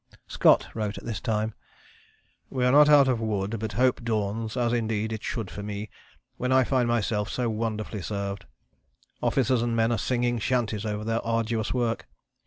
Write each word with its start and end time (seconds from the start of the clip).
Scott 0.27 0.65
wrote 0.73 0.97
at 0.97 1.05
this 1.05 1.21
time: 1.21 1.53
"We 2.49 2.65
are 2.65 2.71
not 2.71 2.89
out 2.89 3.07
of 3.07 3.19
the 3.19 3.23
wood, 3.23 3.59
but 3.59 3.73
hope 3.73 4.03
dawns, 4.03 4.57
as 4.57 4.73
indeed 4.73 5.13
it 5.13 5.21
should 5.21 5.51
for 5.51 5.61
me, 5.61 5.91
when 6.37 6.51
I 6.51 6.63
find 6.63 6.87
myself 6.87 7.29
so 7.29 7.51
wonderfully 7.51 8.01
served. 8.01 8.47
Officers 9.21 9.61
and 9.61 9.75
men 9.75 9.91
are 9.91 9.99
singing 9.99 10.39
chanties 10.39 10.87
over 10.87 11.03
their 11.03 11.23
arduous 11.23 11.71
work. 11.71 12.07